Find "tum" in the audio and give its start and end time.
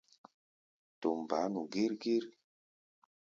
1.01-1.19